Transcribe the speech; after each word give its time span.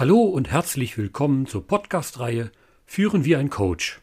Hallo 0.00 0.22
und 0.22 0.50
herzlich 0.50 0.96
willkommen 0.96 1.44
zur 1.44 1.66
Podcast-Reihe 1.66 2.50
Führen 2.86 3.26
wie 3.26 3.36
ein 3.36 3.50
Coach. 3.50 4.00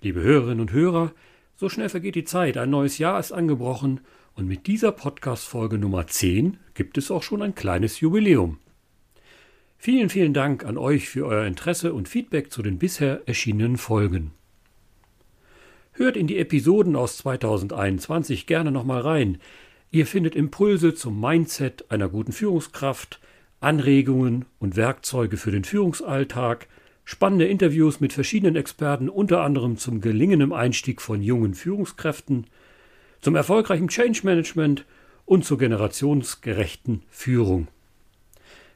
Liebe 0.00 0.22
Hörerinnen 0.22 0.62
und 0.62 0.72
Hörer, 0.72 1.12
so 1.56 1.68
schnell 1.68 1.90
vergeht 1.90 2.14
die 2.14 2.24
Zeit, 2.24 2.56
ein 2.56 2.70
neues 2.70 2.96
Jahr 2.96 3.20
ist 3.20 3.30
angebrochen 3.30 4.00
und 4.34 4.48
mit 4.48 4.66
dieser 4.66 4.92
Podcast-Folge 4.92 5.76
Nummer 5.76 6.06
10 6.06 6.56
gibt 6.72 6.96
es 6.96 7.10
auch 7.10 7.22
schon 7.22 7.42
ein 7.42 7.54
kleines 7.54 8.00
Jubiläum. 8.00 8.60
Vielen, 9.76 10.08
vielen 10.08 10.32
Dank 10.32 10.64
an 10.64 10.78
euch 10.78 11.10
für 11.10 11.26
euer 11.26 11.44
Interesse 11.44 11.92
und 11.92 12.08
Feedback 12.08 12.50
zu 12.50 12.62
den 12.62 12.78
bisher 12.78 13.28
erschienenen 13.28 13.76
Folgen. 13.76 14.30
Hört 15.92 16.16
in 16.16 16.28
die 16.28 16.38
Episoden 16.38 16.96
aus 16.96 17.18
2021 17.18 18.46
gerne 18.46 18.72
nochmal 18.72 19.02
rein. 19.02 19.36
Ihr 19.90 20.06
findet 20.06 20.34
Impulse 20.34 20.94
zum 20.94 21.20
Mindset 21.20 21.90
einer 21.90 22.08
guten 22.08 22.32
Führungskraft, 22.32 23.20
Anregungen 23.64 24.44
und 24.58 24.76
Werkzeuge 24.76 25.36
für 25.36 25.50
den 25.50 25.64
Führungsalltag, 25.64 26.68
spannende 27.04 27.46
Interviews 27.46 28.00
mit 28.00 28.12
verschiedenen 28.12 28.56
Experten, 28.56 29.08
unter 29.08 29.42
anderem 29.42 29.76
zum 29.76 30.00
gelingenden 30.00 30.52
Einstieg 30.52 31.00
von 31.00 31.22
jungen 31.22 31.54
Führungskräften, 31.54 32.46
zum 33.20 33.36
erfolgreichen 33.36 33.86
Change 33.88 34.20
Management 34.22 34.84
und 35.24 35.44
zur 35.44 35.58
generationsgerechten 35.58 37.02
Führung. 37.08 37.68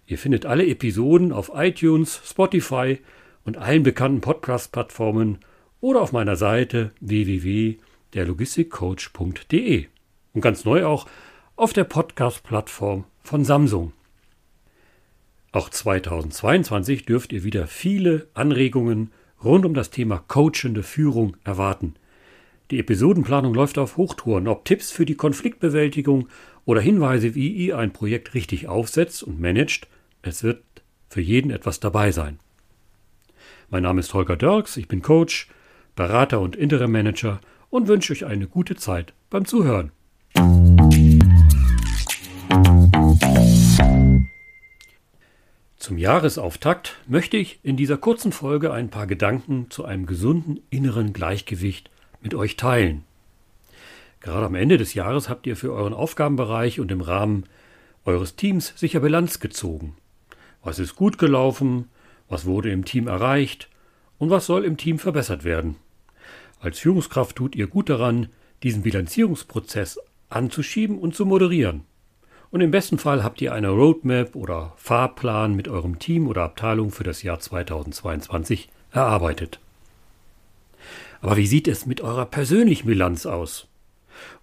Ihr 0.06 0.16
findet 0.16 0.46
alle 0.46 0.64
Episoden 0.66 1.32
auf 1.32 1.50
iTunes, 1.54 2.22
Spotify 2.24 3.00
und 3.44 3.58
allen 3.58 3.82
bekannten 3.82 4.22
Podcast-Plattformen 4.22 5.40
oder 5.80 6.00
auf 6.00 6.12
meiner 6.12 6.36
Seite 6.36 6.92
www.derlogistikcoach.de 7.00 9.86
und 10.32 10.40
ganz 10.40 10.64
neu 10.64 10.86
auch 10.86 11.06
auf 11.56 11.74
der 11.74 11.84
Podcast-Plattform 11.84 13.04
von 13.22 13.44
Samsung. 13.44 13.92
Auch 15.50 15.70
2022 15.70 17.06
dürft 17.06 17.32
ihr 17.32 17.42
wieder 17.42 17.66
viele 17.66 18.28
Anregungen 18.34 19.12
rund 19.42 19.64
um 19.64 19.72
das 19.72 19.90
Thema 19.90 20.22
coachende 20.28 20.82
Führung 20.82 21.36
erwarten. 21.44 21.94
Die 22.70 22.78
Episodenplanung 22.78 23.54
läuft 23.54 23.78
auf 23.78 23.96
Hochtouren, 23.96 24.46
ob 24.46 24.66
Tipps 24.66 24.90
für 24.90 25.06
die 25.06 25.14
Konfliktbewältigung 25.14 26.28
oder 26.66 26.82
Hinweise, 26.82 27.34
wie 27.34 27.48
ihr 27.48 27.78
ein 27.78 27.94
Projekt 27.94 28.34
richtig 28.34 28.68
aufsetzt 28.68 29.22
und 29.22 29.40
managt, 29.40 29.88
es 30.20 30.42
wird 30.42 30.62
für 31.08 31.22
jeden 31.22 31.50
etwas 31.50 31.80
dabei 31.80 32.12
sein. 32.12 32.38
Mein 33.70 33.84
Name 33.84 34.00
ist 34.00 34.12
Holger 34.12 34.36
Dirks, 34.36 34.76
ich 34.76 34.86
bin 34.86 35.00
Coach, 35.00 35.48
Berater 35.96 36.40
und 36.40 36.56
Interim 36.56 36.92
Manager 36.92 37.40
und 37.70 37.88
wünsche 37.88 38.12
euch 38.12 38.26
eine 38.26 38.48
gute 38.48 38.76
Zeit 38.76 39.14
beim 39.30 39.46
Zuhören. 39.46 39.92
Zum 45.78 45.96
Jahresauftakt 45.96 46.96
möchte 47.06 47.36
ich 47.36 47.60
in 47.62 47.76
dieser 47.76 47.98
kurzen 47.98 48.32
Folge 48.32 48.72
ein 48.72 48.90
paar 48.90 49.06
Gedanken 49.06 49.70
zu 49.70 49.84
einem 49.84 50.06
gesunden 50.06 50.60
inneren 50.70 51.12
Gleichgewicht 51.12 51.88
mit 52.20 52.34
euch 52.34 52.56
teilen. 52.56 53.04
Gerade 54.18 54.46
am 54.46 54.56
Ende 54.56 54.76
des 54.76 54.94
Jahres 54.94 55.28
habt 55.28 55.46
ihr 55.46 55.54
für 55.54 55.72
euren 55.72 55.94
Aufgabenbereich 55.94 56.80
und 56.80 56.90
im 56.90 57.00
Rahmen 57.00 57.44
eures 58.04 58.34
Teams 58.34 58.72
sicher 58.74 58.98
Bilanz 58.98 59.38
gezogen. 59.38 59.94
Was 60.64 60.80
ist 60.80 60.96
gut 60.96 61.16
gelaufen? 61.16 61.88
Was 62.28 62.44
wurde 62.44 62.72
im 62.72 62.84
Team 62.84 63.06
erreicht? 63.06 63.68
Und 64.18 64.30
was 64.30 64.46
soll 64.46 64.64
im 64.64 64.78
Team 64.78 64.98
verbessert 64.98 65.44
werden? 65.44 65.76
Als 66.58 66.80
Führungskraft 66.80 67.36
tut 67.36 67.54
ihr 67.54 67.68
gut 67.68 67.88
daran, 67.88 68.30
diesen 68.64 68.82
Bilanzierungsprozess 68.82 70.00
anzuschieben 70.28 70.98
und 70.98 71.14
zu 71.14 71.24
moderieren. 71.24 71.84
Und 72.50 72.62
im 72.62 72.70
besten 72.70 72.98
Fall 72.98 73.22
habt 73.22 73.42
ihr 73.42 73.52
eine 73.52 73.68
Roadmap 73.68 74.34
oder 74.34 74.72
Fahrplan 74.76 75.54
mit 75.54 75.68
eurem 75.68 75.98
Team 75.98 76.26
oder 76.28 76.44
Abteilung 76.44 76.90
für 76.90 77.04
das 77.04 77.22
Jahr 77.22 77.40
2022 77.40 78.70
erarbeitet. 78.90 79.60
Aber 81.20 81.36
wie 81.36 81.46
sieht 81.46 81.68
es 81.68 81.84
mit 81.84 82.00
eurer 82.00 82.24
persönlichen 82.24 82.86
Bilanz 82.86 83.26
aus? 83.26 83.66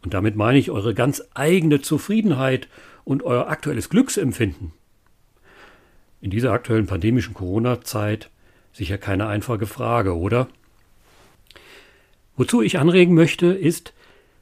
Und 0.03 0.13
damit 0.13 0.35
meine 0.35 0.59
ich 0.59 0.69
eure 0.69 0.93
ganz 0.93 1.23
eigene 1.33 1.81
Zufriedenheit 1.81 2.67
und 3.03 3.23
euer 3.23 3.47
aktuelles 3.47 3.89
Glücksempfinden. 3.89 4.71
In 6.21 6.29
dieser 6.29 6.51
aktuellen 6.51 6.87
pandemischen 6.87 7.33
Corona-Zeit 7.33 8.29
sicher 8.71 8.97
keine 8.97 9.27
einfache 9.27 9.65
Frage, 9.65 10.17
oder? 10.17 10.47
Wozu 12.35 12.61
ich 12.61 12.77
anregen 12.77 13.15
möchte, 13.15 13.47
ist, 13.47 13.93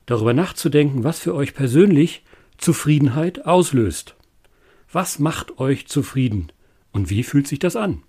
darüber 0.06 0.34
nachzudenken, 0.34 1.04
was 1.04 1.20
für 1.20 1.34
euch 1.34 1.54
persönlich 1.54 2.24
Zufriedenheit 2.64 3.46
auslöst. 3.46 4.16
Was 4.90 5.20
macht 5.20 5.60
euch 5.60 5.88
zufrieden 5.88 6.52
und 6.94 7.10
wie 7.10 7.24
fühlt 7.24 7.46
sich 7.46 7.60
das 7.60 7.76
an? 7.76 8.04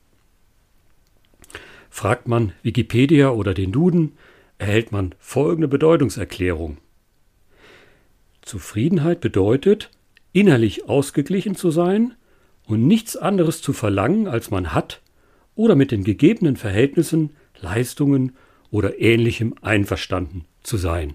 Fragt 1.91 2.29
man 2.29 2.53
Wikipedia 2.63 3.31
oder 3.31 3.53
den 3.53 3.73
Duden, 3.73 4.13
erhält 4.59 4.93
man 4.93 5.17
folgende 5.19 5.67
Bedeutungserklärung. 5.67 6.79
Zufriedenheit 8.43 9.21
bedeutet, 9.21 9.91
innerlich 10.33 10.89
ausgeglichen 10.89 11.57
zu 11.57 11.73
sein 11.73 12.15
und 12.65 12.87
nichts 12.87 13.17
anderes 13.17 13.61
zu 13.61 13.73
verlangen, 13.73 14.29
als 14.29 14.53
man 14.53 14.73
hat 14.73 15.03
oder 15.57 15.75
mit 15.75 15.91
den 15.91 16.05
gegebenen 16.05 16.55
Verhältnissen, 16.55 17.31
Leistungen 17.61 18.37
oder 18.71 19.01
ähnlichem 19.01 19.57
einverstanden 19.63 20.45
zu 20.63 20.77
sein. 20.77 21.15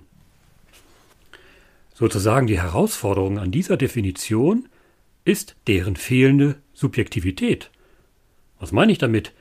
Sozusagen 1.99 2.47
die 2.47 2.61
Herausforderung 2.61 3.39
an 3.39 3.51
dieser 3.51 3.75
Definition 3.75 4.69
ist 5.25 5.57
deren 5.67 5.97
fehlende 5.97 6.55
Subjektivität. 6.73 7.71
Was 8.57 8.71
meine 8.71 8.93
ich 8.93 8.99
damit? 8.99 9.33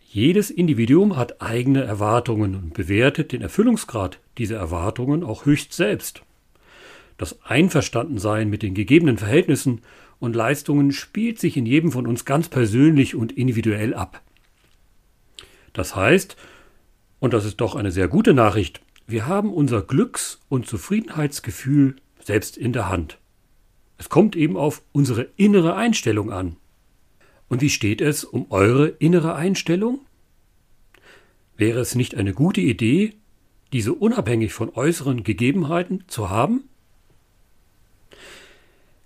Jedes 0.00 0.48
Individuum 0.48 1.18
hat 1.18 1.42
eigene 1.42 1.84
Erwartungen 1.84 2.54
und 2.54 2.72
bewertet 2.72 3.32
den 3.32 3.42
Erfüllungsgrad 3.42 4.18
dieser 4.38 4.56
Erwartungen 4.56 5.22
auch 5.22 5.44
höchst 5.44 5.74
selbst. 5.74 6.22
Das 7.18 7.44
Einverstandensein 7.44 8.48
mit 8.48 8.62
den 8.62 8.72
gegebenen 8.72 9.18
Verhältnissen 9.18 9.82
und 10.20 10.34
Leistungen 10.34 10.90
spielt 10.90 11.38
sich 11.38 11.58
in 11.58 11.66
jedem 11.66 11.92
von 11.92 12.06
uns 12.06 12.24
ganz 12.24 12.48
persönlich 12.48 13.14
und 13.14 13.32
individuell 13.32 13.92
ab. 13.92 14.22
Das 15.74 15.94
heißt, 15.94 16.34
und 17.20 17.34
das 17.34 17.44
ist 17.44 17.60
doch 17.60 17.74
eine 17.74 17.92
sehr 17.92 18.08
gute 18.08 18.32
Nachricht, 18.32 18.80
wir 19.08 19.26
haben 19.26 19.54
unser 19.54 19.80
Glücks- 19.80 20.38
und 20.50 20.66
Zufriedenheitsgefühl 20.66 21.96
selbst 22.22 22.58
in 22.58 22.74
der 22.74 22.90
Hand. 22.90 23.18
Es 23.96 24.10
kommt 24.10 24.36
eben 24.36 24.58
auf 24.58 24.82
unsere 24.92 25.28
innere 25.36 25.74
Einstellung 25.74 26.30
an. 26.30 26.56
Und 27.48 27.62
wie 27.62 27.70
steht 27.70 28.02
es 28.02 28.22
um 28.22 28.50
eure 28.50 28.88
innere 28.88 29.34
Einstellung? 29.34 30.00
Wäre 31.56 31.80
es 31.80 31.94
nicht 31.94 32.16
eine 32.16 32.34
gute 32.34 32.60
Idee, 32.60 33.14
diese 33.72 33.94
unabhängig 33.94 34.52
von 34.52 34.68
äußeren 34.74 35.24
Gegebenheiten 35.24 36.04
zu 36.06 36.28
haben? 36.28 36.64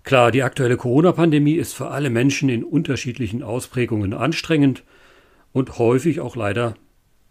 Klar, 0.03 0.33
die 0.33 0.43
aktuelle 0.43 0.75
Corona-Pandemie 0.75 1.55
ist 1.55 1.73
für 1.73 1.91
alle 1.91 2.09
Menschen 2.09 2.49
in 2.49 2.65
unterschiedlichen 2.65 3.41
Ausprägungen 3.41 4.13
anstrengend 4.13 4.83
und 5.53 5.79
häufig 5.79 6.19
auch 6.19 6.35
leider 6.35 6.75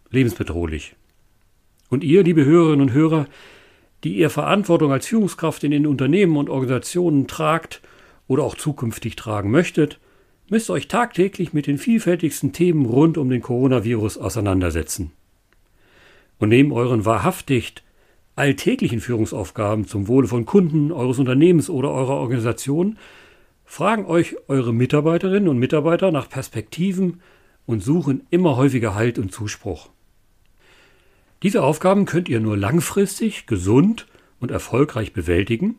lebensbedrohlich. 0.09 0.95
Und 1.93 2.03
ihr, 2.03 2.23
liebe 2.23 2.43
Hörerinnen 2.43 2.81
und 2.81 2.93
Hörer, 2.93 3.27
die 4.03 4.15
ihr 4.15 4.31
Verantwortung 4.31 4.91
als 4.91 5.05
Führungskraft 5.05 5.63
in 5.63 5.69
den 5.69 5.85
Unternehmen 5.85 6.37
und 6.37 6.49
Organisationen 6.49 7.27
tragt 7.27 7.83
oder 8.27 8.41
auch 8.41 8.55
zukünftig 8.55 9.15
tragen 9.15 9.51
möchtet, 9.51 9.99
müsst 10.49 10.71
euch 10.71 10.87
tagtäglich 10.87 11.53
mit 11.53 11.67
den 11.67 11.77
vielfältigsten 11.77 12.51
Themen 12.51 12.87
rund 12.87 13.19
um 13.19 13.29
den 13.29 13.43
Coronavirus 13.43 14.17
auseinandersetzen. 14.17 15.11
Und 16.39 16.49
neben 16.49 16.71
euren 16.71 17.05
wahrhaftig 17.05 17.75
alltäglichen 18.35 18.99
Führungsaufgaben 18.99 19.85
zum 19.85 20.07
Wohle 20.07 20.27
von 20.27 20.47
Kunden, 20.47 20.91
eures 20.91 21.19
Unternehmens 21.19 21.69
oder 21.69 21.91
eurer 21.91 22.15
Organisation 22.15 22.97
fragen 23.65 24.07
euch 24.07 24.35
eure 24.47 24.73
Mitarbeiterinnen 24.73 25.47
und 25.47 25.59
Mitarbeiter 25.59 26.11
nach 26.11 26.27
Perspektiven 26.27 27.21
und 27.67 27.83
suchen 27.83 28.25
immer 28.31 28.57
häufiger 28.57 28.95
Halt 28.95 29.19
und 29.19 29.31
Zuspruch. 29.31 29.92
Diese 31.43 31.61
Aufgaben 31.61 32.05
könnt 32.05 32.29
ihr 32.29 32.39
nur 32.39 32.55
langfristig, 32.57 33.47
gesund 33.47 34.07
und 34.39 34.49
erfolgreich 34.49 35.11
bewältigen, 35.11 35.75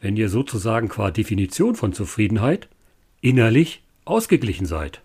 wenn 0.00 0.16
ihr 0.16 0.30
sozusagen 0.30 0.88
qua 0.88 1.10
Definition 1.10 1.76
von 1.76 1.92
Zufriedenheit 1.92 2.68
innerlich 3.20 3.82
ausgeglichen 4.06 4.66
seid. 4.66 5.02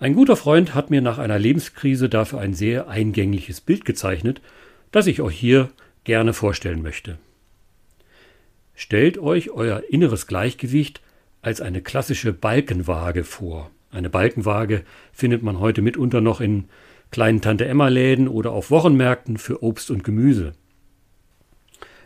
Ein 0.00 0.14
guter 0.14 0.36
Freund 0.36 0.74
hat 0.74 0.90
mir 0.90 1.02
nach 1.02 1.18
einer 1.18 1.38
Lebenskrise 1.38 2.08
dafür 2.08 2.40
ein 2.40 2.54
sehr 2.54 2.88
eingängliches 2.88 3.60
Bild 3.60 3.84
gezeichnet, 3.84 4.40
das 4.90 5.06
ich 5.06 5.20
euch 5.20 5.38
hier 5.38 5.70
gerne 6.04 6.32
vorstellen 6.32 6.82
möchte. 6.82 7.18
Stellt 8.74 9.18
euch 9.18 9.50
euer 9.50 9.82
inneres 9.90 10.26
Gleichgewicht 10.26 11.02
als 11.42 11.60
eine 11.60 11.82
klassische 11.82 12.32
Balkenwaage 12.32 13.24
vor. 13.24 13.70
Eine 13.90 14.08
Balkenwaage 14.08 14.84
findet 15.12 15.42
man 15.42 15.58
heute 15.58 15.82
mitunter 15.82 16.20
noch 16.20 16.40
in 16.40 16.64
kleinen 17.10 17.40
Tante-Emma-Läden 17.40 18.28
oder 18.28 18.52
auf 18.52 18.70
Wochenmärkten 18.70 19.38
für 19.38 19.62
Obst 19.62 19.90
und 19.90 20.04
Gemüse. 20.04 20.52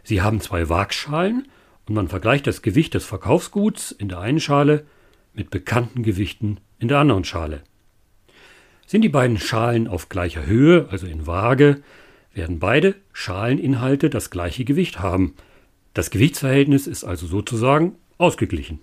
Sie 0.04 0.22
haben 0.22 0.40
zwei 0.40 0.68
Waagschalen 0.68 1.48
und 1.86 1.94
man 1.94 2.08
vergleicht 2.08 2.46
das 2.46 2.62
Gewicht 2.62 2.94
des 2.94 3.04
Verkaufsguts 3.04 3.92
in 3.92 4.08
der 4.08 4.20
einen 4.20 4.40
Schale 4.40 4.86
mit 5.34 5.50
bekannten 5.50 6.02
Gewichten 6.02 6.58
in 6.78 6.88
der 6.88 6.98
anderen 6.98 7.24
Schale. 7.24 7.62
Sind 8.86 9.02
die 9.02 9.08
beiden 9.08 9.38
Schalen 9.38 9.88
auf 9.88 10.08
gleicher 10.08 10.46
Höhe, 10.46 10.88
also 10.90 11.06
in 11.06 11.26
Waage, 11.26 11.82
werden 12.34 12.58
beide 12.58 12.94
Schaleninhalte 13.12 14.10
das 14.10 14.30
gleiche 14.30 14.64
Gewicht 14.64 15.00
haben. 15.00 15.34
Das 15.94 16.10
Gewichtsverhältnis 16.10 16.86
ist 16.86 17.04
also 17.04 17.26
sozusagen 17.26 17.96
ausgeglichen. 18.18 18.80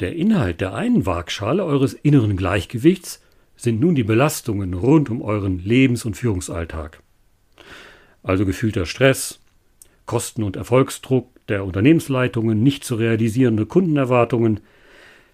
Der 0.00 0.14
Inhalt 0.14 0.60
der 0.60 0.74
einen 0.74 1.06
Waagschale 1.06 1.64
eures 1.64 1.94
inneren 1.94 2.36
Gleichgewichts 2.36 3.22
sind 3.56 3.80
nun 3.80 3.94
die 3.94 4.04
Belastungen 4.04 4.74
rund 4.74 5.10
um 5.10 5.22
euren 5.22 5.58
Lebens- 5.58 6.04
und 6.04 6.16
Führungsalltag. 6.16 7.02
Also 8.22 8.44
gefühlter 8.44 8.86
Stress, 8.86 9.40
Kosten- 10.04 10.42
und 10.42 10.56
Erfolgsdruck 10.56 11.28
der 11.48 11.64
Unternehmensleitungen, 11.64 12.62
nicht 12.62 12.84
zu 12.84 12.96
realisierende 12.96 13.66
Kundenerwartungen, 13.66 14.60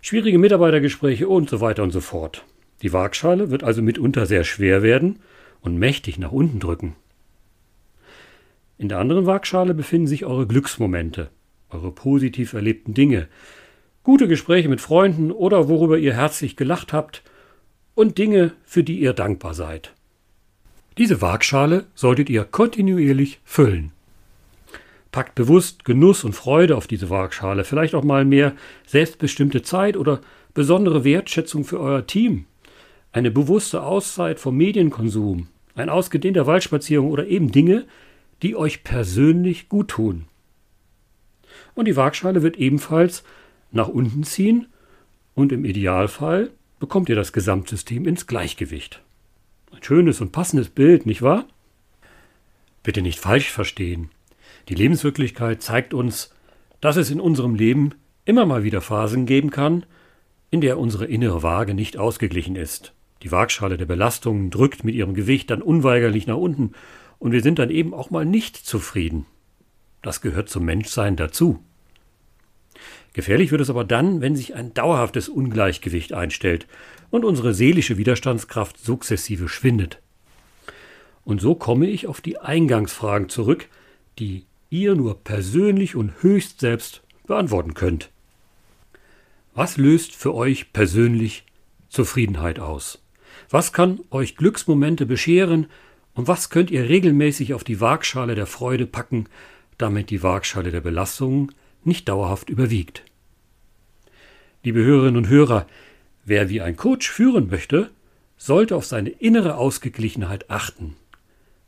schwierige 0.01 0.39
Mitarbeitergespräche 0.39 1.29
und 1.29 1.51
so 1.51 1.61
weiter 1.61 1.83
und 1.83 1.91
so 1.91 2.01
fort. 2.01 2.45
Die 2.83 2.93
Waagschale 2.93 3.51
wird 3.51 3.65
also 3.65 3.83
mitunter 3.83 4.27
sehr 4.27 4.45
schwer 4.45 4.83
werden 4.83 5.21
und 5.61 5.79
mächtig 5.79 6.19
nach 6.19 6.33
unten 6.33 6.61
drücken. 6.61 6.97
In 8.79 8.89
der 8.89 8.99
anderen 8.99 9.27
Waagschale 9.27 9.75
befinden 9.75 10.09
sich 10.09 10.25
eure 10.25 10.47
Glücksmomente, 10.47 11.31
eure 11.71 11.93
positiv 11.93 12.53
erlebten 12.53 12.95
Dinge, 12.95 13.29
gute 14.03 14.27
Gespräche 14.27 14.69
mit 14.69 14.81
Freunden 14.81 15.31
oder 15.31 15.69
worüber 15.69 15.99
ihr 15.99 16.15
herzlich 16.15 16.57
gelacht 16.57 16.93
habt 16.93 17.23
und 17.95 18.19
Dinge, 18.19 18.53
für 18.65 18.85
die 18.85 19.01
ihr 19.01 19.13
dankbar 19.13 19.55
seid. 19.55 19.93
Diese 20.99 21.21
Waagschale 21.23 21.87
solltet 21.95 22.29
ihr 22.29 22.45
kontinuierlich 22.45 23.41
füllen. 23.45 23.93
Packt 25.11 25.35
bewusst 25.35 25.85
Genuss 25.85 26.25
und 26.25 26.35
Freude 26.35 26.77
auf 26.77 26.87
diese 26.87 27.11
Waagschale, 27.11 27.65
vielleicht 27.65 27.95
auch 27.95 28.05
mal 28.05 28.25
mehr 28.25 28.55
selbstbestimmte 28.87 29.63
Zeit 29.63 29.97
oder 29.97 30.21
besondere 30.55 31.05
Wertschätzung 31.05 31.65
für 31.65 31.81
euer 31.81 32.07
Team, 32.07 32.47
eine 33.13 33.31
bewusste 33.31 33.83
Auszeit 33.83 34.41
vom 34.41 34.57
Medienkonsum, 34.57 35.49
ein 35.75 35.89
ausgedehnter 35.89 36.47
Waldspazierung 36.47 37.11
oder 37.11 37.27
eben 37.27 37.53
Dinge, 37.53 37.87
die 38.43 38.57
euch 38.57 38.85
persönlich 38.85 39.69
gut 39.69 39.89
tun. 39.89 40.25
Und 41.75 41.87
die 41.87 41.97
Waagschale 41.97 42.43
wird 42.43 42.57
ebenfalls 42.57 43.23
nach 43.71 43.89
unten 43.89 44.25
ziehen 44.25 44.67
und 45.35 45.53
im 45.53 45.65
Idealfall 45.65 46.51
bekommt 46.83 47.09
ihr 47.09 47.15
das 47.15 47.33
Gesamtsystem 47.33 48.09
ins 48.09 48.27
Gleichgewicht. 48.27 49.03
Ein 49.71 49.85
schönes 49.85 50.21
und 50.21 50.33
passendes 50.33 50.69
Bild, 50.69 51.07
nicht 51.07 51.23
wahr? 51.23 51.47
Bitte 52.83 53.03
nicht 53.03 53.21
falsch 53.21 53.53
verstehen. 53.53 54.11
Die 54.69 54.75
Lebenswirklichkeit 54.75 55.63
zeigt 55.63 55.95
uns, 55.95 56.35
dass 56.81 56.97
es 56.97 57.13
in 57.13 57.21
unserem 57.21 57.55
Leben 57.55 57.93
immer 58.25 58.47
mal 58.47 58.65
wieder 58.65 58.81
Phasen 58.81 59.27
geben 59.27 59.51
kann, 59.51 59.87
in 60.51 60.61
der 60.61 60.77
unsere 60.77 61.07
innere 61.07 61.45
Waage 61.45 61.75
nicht 61.75 61.99
ausgeglichen 61.99 62.57
ist. 62.57 62.93
Die 63.23 63.31
Waagschale 63.31 63.77
der 63.77 63.87
Belastungen 63.87 64.51
drückt 64.51 64.83
mit 64.83 64.97
ihrem 64.97 65.15
Gewicht 65.15 65.51
dann 65.51 65.63
unweigerlich 65.63 66.27
nach 66.27 66.37
unten 66.37 66.73
und 67.21 67.31
wir 67.31 67.43
sind 67.43 67.61
dann 67.61 67.71
eben 67.71 67.95
auch 67.95 68.11
mal 68.11 68.25
nicht 68.25 68.57
zufrieden. 68.57 69.27
Das 70.03 70.21
gehört 70.21 70.49
zum 70.49 70.65
Menschsein 70.65 71.15
dazu. 71.15 71.63
Gefährlich 73.13 73.51
wird 73.51 73.61
es 73.61 73.71
aber 73.71 73.85
dann, 73.85 74.21
wenn 74.21 74.37
sich 74.37 74.55
ein 74.55 74.73
dauerhaftes 74.73 75.29
Ungleichgewicht 75.29 76.13
einstellt 76.13 76.67
und 77.11 77.25
unsere 77.25 77.53
seelische 77.53 77.99
Widerstandskraft 77.99 78.79
sukzessive 78.79 79.49
schwindet. 79.49 80.01
Und 81.25 81.41
so 81.41 81.55
komme 81.55 81.87
ich 81.87 82.07
auf 82.07 82.21
die 82.21 82.39
Eingangsfragen 82.39 83.29
zurück, 83.29 83.69
die 84.19 84.45
ihr 84.71 84.95
nur 84.95 85.23
persönlich 85.23 85.95
und 85.95 86.23
höchst 86.23 86.61
selbst 86.61 87.03
beantworten 87.27 87.75
könnt. 87.75 88.11
Was 89.55 89.77
löst 89.77 90.17
für 90.17 90.35
euch 90.35 90.73
persönlich 90.73 91.45
Zufriedenheit 91.91 92.59
aus? 92.59 93.03
Was 93.51 93.75
kann 93.75 94.01
euch 94.11 94.37
Glücksmomente 94.37 95.05
bescheren 95.05 95.67
und 96.15 96.27
was 96.27 96.49
könnt 96.49 96.71
ihr 96.71 96.89
regelmäßig 96.89 97.53
auf 97.53 97.65
die 97.65 97.81
Waagschale 97.81 98.35
der 98.35 98.47
Freude 98.47 98.87
packen, 98.87 99.27
damit 99.77 100.09
die 100.09 100.23
Waagschale 100.23 100.71
der 100.71 100.81
Belastungen 100.81 101.53
nicht 101.87 102.09
dauerhaft 102.09 102.51
überwiegt? 102.51 103.03
Liebe 104.63 104.83
Hörerinnen 104.83 105.17
und 105.17 105.29
Hörer, 105.29 105.67
wer 106.25 106.49
wie 106.49 106.61
ein 106.61 106.77
Coach 106.77 107.11
führen 107.11 107.49
möchte, 107.49 107.91
sollte 108.37 108.77
auf 108.77 108.87
seine 108.87 109.11
innere 109.11 109.57
Ausgeglichenheit 109.57 110.51
achten. 110.51 110.97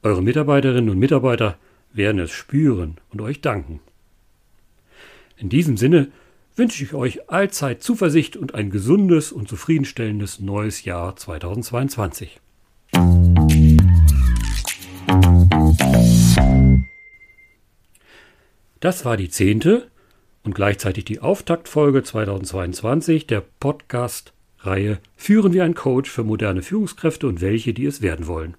Eure 0.03 0.23
Mitarbeiterinnen 0.23 0.91
und 0.91 0.99
Mitarbeiter 0.99 1.59
werden 1.93 2.21
es 2.21 2.31
spüren 2.31 2.99
und 3.11 3.21
euch 3.21 3.41
danken. 3.41 3.81
In 5.37 5.49
diesem 5.49 5.77
Sinne 5.77 6.11
wünsche 6.57 6.85
ich 6.85 6.95
euch 6.95 7.31
allzeit 7.31 7.83
Zuversicht 7.83 8.37
und 8.37 8.55
ein 8.55 8.71
gesundes 8.71 9.33
und 9.33 9.49
zufriedenstellendes 9.49 10.41
neues 10.41 10.85
Jahr 10.85 11.17
2022. 11.17 12.41
Das 18.81 19.05
war 19.05 19.17
die 19.17 19.31
zehnte 19.31 19.91
und 20.45 20.55
gleichzeitig 20.55 21.05
die 21.05 21.21
Auftaktfolge 21.21 22.03
2022 22.03 23.27
der 23.27 23.43
Podcast-Reihe 23.59 24.99
Führen 25.17 25.53
wir 25.53 25.65
ein 25.65 25.75
Coach 25.75 26.11
für 26.11 26.23
moderne 26.23 26.63
Führungskräfte 26.63 27.27
und 27.27 27.41
welche, 27.41 27.75
die 27.75 27.87
es 27.87 28.03
werden 28.03 28.27
wollen. 28.27 28.57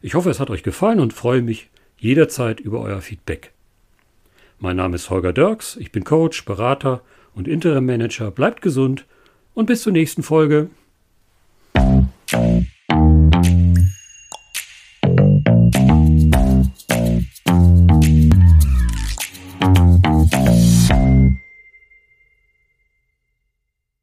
Ich 0.00 0.14
hoffe, 0.14 0.30
es 0.30 0.40
hat 0.40 0.50
euch 0.50 0.62
gefallen 0.62 1.00
und 1.00 1.12
freue 1.12 1.42
mich 1.42 1.68
jederzeit 1.98 2.60
über 2.60 2.80
euer 2.80 3.00
Feedback. 3.00 3.52
Mein 4.58 4.76
Name 4.76 4.96
ist 4.96 5.10
Holger 5.10 5.32
Dirks, 5.32 5.76
ich 5.76 5.92
bin 5.92 6.04
Coach, 6.04 6.44
Berater 6.44 7.02
und 7.34 7.48
Interim 7.48 7.86
Manager. 7.86 8.30
Bleibt 8.30 8.62
gesund 8.62 9.04
und 9.52 9.66
bis 9.66 9.82
zur 9.82 9.92
nächsten 9.92 10.22
Folge. 10.22 10.70